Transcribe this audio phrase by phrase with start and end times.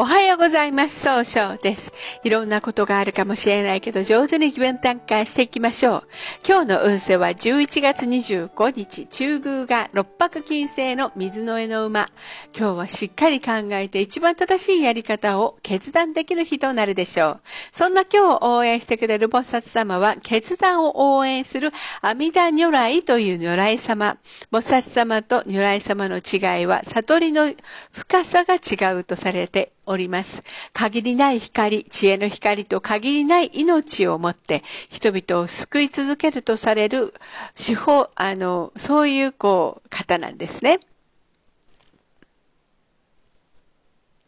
[0.00, 1.00] おはようございます。
[1.00, 1.92] 総称です。
[2.22, 6.08] いろんなことがあるかもしれないけど、上手に気分転換していきましょう。
[6.46, 12.10] 今日の運勢は11月25日、中宮が六白金星の水の絵の馬。
[12.56, 17.40] 今日はしっかり考えて一番正しいやり方を決断できる日となるでしょう。
[17.72, 21.72] そんな今日を応援してくれる菩薩様は、決断を応援する
[22.02, 24.16] 阿弥陀如来という如来様。
[24.52, 27.52] 菩薩様と如来様の違いは、悟りの
[27.90, 30.42] 深さが違うとされております。
[30.72, 37.14] 限りない光、知恵の光と限りない命をもって人々を救い続けるとされる
[37.54, 40.80] 手法、あの、そういうこう方なんですね。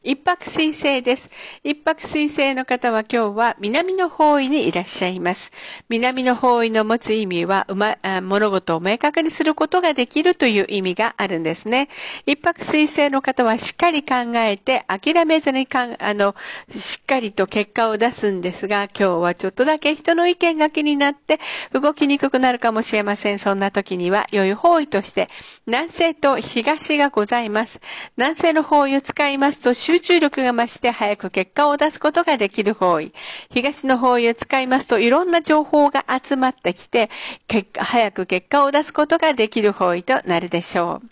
[0.02, 1.28] 一泊水星です。
[1.62, 5.52] 一泊水星の方は今日は南の方位にいらっしゃいます。
[5.90, 11.90] 南の方位の持つ意味は、ま、物事を明確にすることができるという意味があるんですね。
[12.24, 16.34] 一泊水星の方はしっかり考えて諦めずにかんあの、
[16.74, 21.40] しっかりと結果を出すんですが、今日はちょっとだけ人の意見が気になって
[21.74, 23.38] 動きにくくなるかもしれません。
[23.38, 25.28] そんな時には良い方位として
[25.66, 27.82] 南西と東がございます。
[28.16, 33.12] 南西の方位を使いますと集中力が増して早く結果を出すことができる方位。
[33.50, 37.10] 東の方位を使いますといろんな情報が集まってきて、
[37.48, 41.08] 結果、早く結果を出すことができる方位となるでしょう。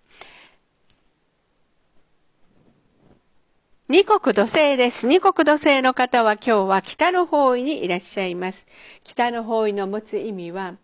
[3.88, 5.08] 二国土星です。
[5.08, 8.66] 二国土星の方は今日は北の方位にいらっしゃいます。
[9.02, 10.74] 北の方位の持つ意味は、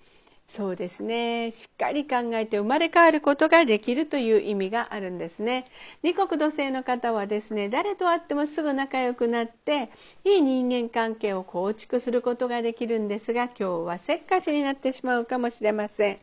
[0.47, 1.51] そうですね。
[1.53, 5.67] しっかり考えて生まれ変わることができるという意味があるんですね。
[6.03, 9.91] 二国土星の方はですね、誰と会ってもすぐ仲良くなって、
[10.25, 16.19] いい人間関係を構築することができるんですが、今日はせっかちになってしまうかもしれません。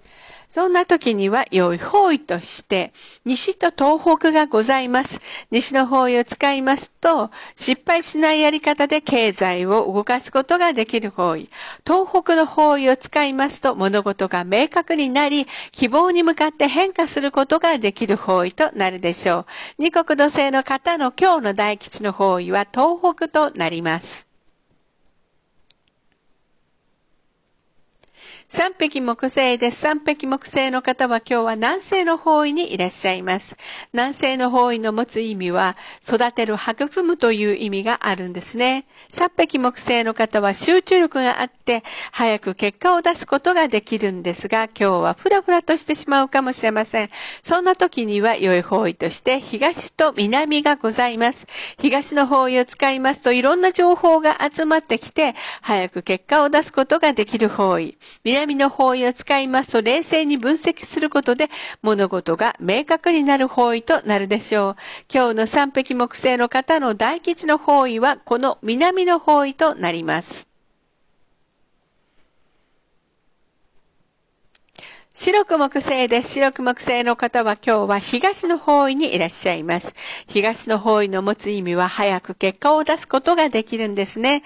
[0.53, 2.91] そんな時には良い方位として、
[3.23, 5.21] 西と東北がございます。
[5.49, 11.47] 西の方位を使いますと、失敗しないやり方で経済を動かすことができる方位。
[11.87, 19.45] 東北の方位を使いますと、物事が明確になり、希望に向かって変化することができる方位となるでしょう。
[19.77, 24.30] 二国土星の方の今日の大吉の方位は東北となります。
[28.53, 29.79] 三匹木星です。
[29.79, 33.55] 三匹木星の方は今日は南西の方位にいらっしゃいます。
[33.93, 38.83] 南西の方位の持つ意味は、育てる、育むという意味があるんですね。
[39.13, 41.81] 三匹木星の方は集中力があって、
[42.11, 47.09] 早く結果を出すことができるんですが、今日はふらふらとしてしまうかもしれません。
[47.43, 51.47] そんな時には良い方位として、東と南がございます。
[51.79, 57.97] 東の方位を使いますと、いろんな情報が集まってきて、早く結果を出すことができる方位。
[58.25, 61.49] 南南の方位を使いますと冷静に分析することで
[61.83, 64.75] 物事が明確になる方位となるでしょう。
[65.13, 70.50] 今日の三匹木星の方の大吉の方位はこの南の方位となります。
[75.21, 76.31] 白く木星です。
[76.31, 79.93] 白く木星の方は今日は東の方位にいらっしゃいます。
[80.25, 84.41] 東の方位の持つ意味は早く結果を出すことができるんですね。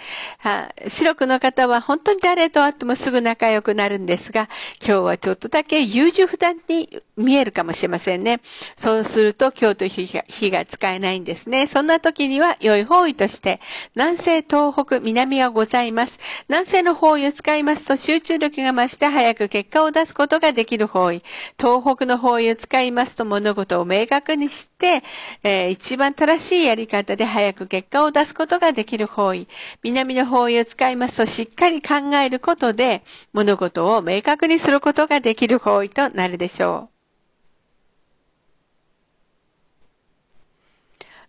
[0.89, 4.49] 白くの方は本当に誰と会ってもすぐ仲良くなるんですが、
[4.85, 8.41] 今日はちょっとだけ優柔不断に見えるかもしれませんね。
[8.75, 11.67] そうすると今日と日が日が使えないんですね。
[11.67, 13.61] そんな時には良い方位として
[13.95, 16.19] 南西、東北、南がございます。
[16.49, 21.21] 南西の方位を使いますと集中力が増して早く結果を出すことができできる方位、
[21.59, 25.03] 東北の方位を使いますと物事を明確にして、
[25.43, 29.47] えー、一番正しいやり方で早く結果を出すことができる方位、
[29.83, 36.94] 南の方位を使いますとしっかり考えることで物事を明確にすることができる方位となるでしょう。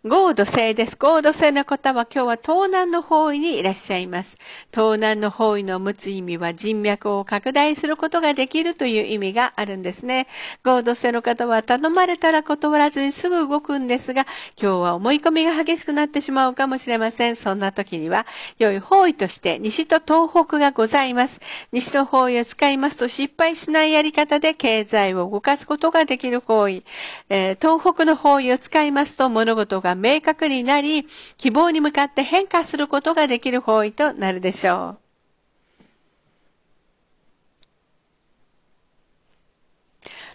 [0.08, 0.96] ゴード星です。
[0.96, 4.36] ゴード星の方は今日は東南の方位にいらっしゃいます。
[4.72, 10.28] 東南の方位の持つ意味は人脈を拡大することができるという意味があるんですね。
[10.62, 17.34] ゴード星の方は頼まれたら断らずにすぐ動くんですが、今日は思い込みが激しくなってしまうかもしれません。
[17.34, 18.26] そんな時には
[18.60, 21.40] 良い方位として西と東北がございます。
[21.72, 26.84] 西の方位を使いますと失敗しないやり方で経済を動かすことができる方位。
[27.28, 31.06] えー、東北の方位を使いますと物事が明確になり、
[31.36, 35.05] 希望に向かって変化することができる方位となるでしょう。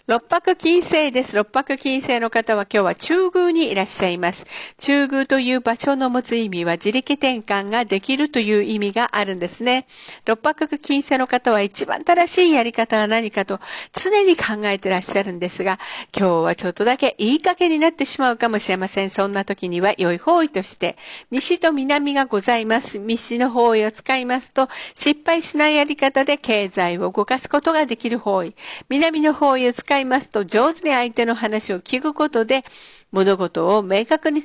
[0.08, 1.36] 六白金星です。
[1.36, 4.46] 六白金星の方は今日は中宮にいらっしゃいます。
[4.78, 9.86] 中宮という場所の持つ意味は自力転換ができるという意味があるんですね。
[10.26, 13.60] 六白金星の方は一番正しいやり方は何かと
[13.92, 15.78] 常に考えてらっしゃるんですが、
[16.18, 19.10] 今日はちょっとだけ言いかけになってしまうかもしれません。
[19.10, 20.96] そんな時には良い方位として、
[21.30, 22.98] 西と南がございます。
[22.98, 28.56] 西の方位を使いますと、失敗しないやり方で経済を動かすことができる方位。
[28.88, 32.64] 南の方位を使いますと、上手に相手の話を聞くことで、
[33.10, 34.42] 物事を明確に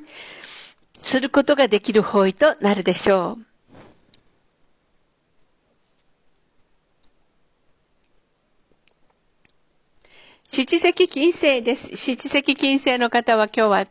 [1.01, 3.45] することができる方位となるでしょう。
[10.49, 11.97] 七石金星です。
[11.97, 13.87] 七石金星の方は今日は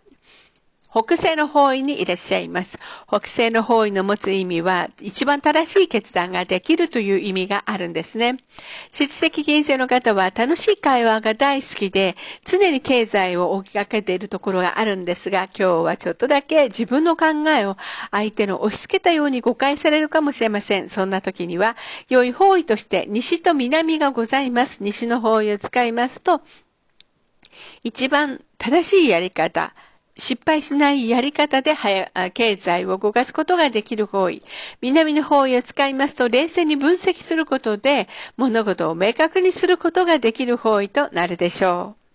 [0.96, 2.78] 北西の方位にいらっしゃいます。
[3.06, 8.38] 北西の方位の持つ意味は、一番正しい決断ができるという意味があるんですね。
[8.92, 12.16] 七石金星の方は楽しい会話が大好きで、
[12.46, 17.76] 常に経済を追いかけているところがあるんですが、今日はちょっとだけ自分の考えを
[18.10, 20.88] 相手の押し付けたように誤解されるかもしれません。
[20.88, 21.76] そんな時には、
[22.08, 24.82] 良い方位として西と南がございます。
[24.82, 26.40] 西の方位を使いますと、
[27.82, 29.74] 一番正しいやり方、
[30.18, 31.74] 失敗しないやり方で
[32.32, 34.42] 経済を動かすことができる方位。
[34.80, 42.05] 南の方位を使いますと冷静に分析することで物事を明確にすることができる方位となるでしょう。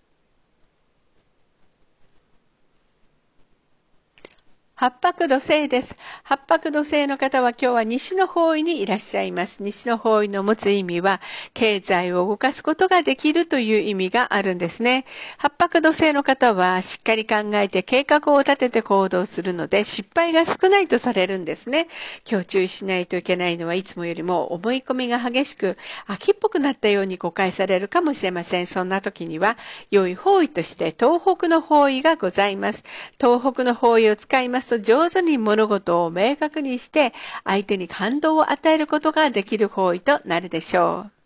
[4.82, 5.94] 八白土星です。
[6.24, 9.62] 八白土星の方は今日は西の方位にいらっしゃいます。
[9.62, 11.20] 西の方位の持つ意味は、
[11.54, 15.04] 経済を動かすことができるという意味があるんですね。
[15.38, 21.86] 八白土星の方は、しっかり考えて計画を立てて行動するので、失敗が少ないとされるんですね。
[22.28, 28.66] 今日注意しないといけないのはいつもよりも思い込みが激しく、秋っぽくなったように誤解されるかもしれません。
[28.66, 29.56] そんな時には、
[29.92, 32.82] 良い方位として東北の方位がございます。
[33.20, 37.12] 東北の方位を使いますと上手に物事を明確にして
[37.44, 41.21] 相手に感動を与えることができる行為となるでしょう。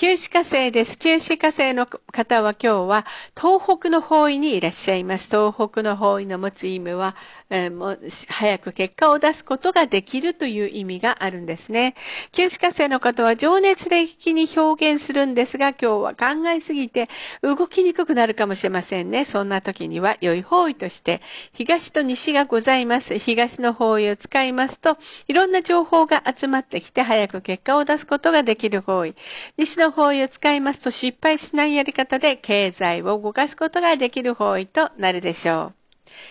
[0.00, 0.96] 九死火星です。
[0.96, 3.04] 九死火星の方は今日は
[3.36, 5.26] 東北の方位にいらっしゃいます。
[5.26, 7.16] 東北の方位の持つ意味は、
[7.50, 7.96] えー、も
[8.28, 11.96] 早く結果を出すことができるという意味があるんですね。
[12.30, 17.08] 九死火星の方は情熱的に表現するんですが、今日は考えすぎて
[17.42, 19.24] 動きにくくなるかもしれませんね。
[19.24, 21.22] そんな時には良い方位として
[21.54, 23.18] 東と西がございます。
[23.18, 24.96] 東の方位を使いますと、
[25.26, 29.16] いろんな情報が集まってきて早く結果を出すことができる方位。
[29.56, 35.77] 西のの方位を使いますと失敗しないやり方で経済を動かすことができる方位となるでしょう。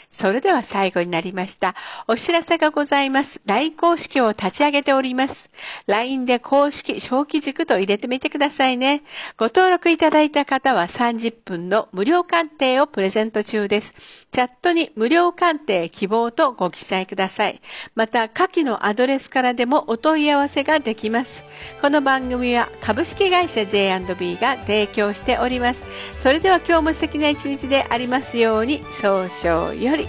[0.10, 1.76] それでは最後になりました。
[2.08, 3.42] お知らせがございます。
[3.46, 5.50] LINE 公式を立ち上げております。
[5.86, 9.04] LINE で公式小規軸と入れてみてくださいね。
[9.38, 14.28] ご登録いただいた方は30分の無料鑑定をプレゼント中です。
[14.32, 17.62] チャットに無料鑑定希望とご記載ください。
[17.96, 21.44] また、下記のアドレスからでもお問い合わせができます。
[21.82, 25.84] この番組は株式会社 J&B が提供しております。
[26.18, 30.08] それでは今日も素敵な一日でありますように、早々より。